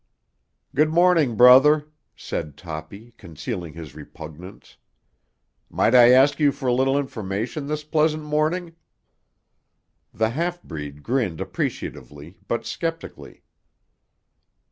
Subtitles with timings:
[0.73, 4.77] "Good morning, brother," said Toppy, concealing his repugnance.
[5.69, 8.73] "Might I ask you for a little information this pleasant morning?"
[10.11, 13.43] The half breed grinned appreciatively but sceptically.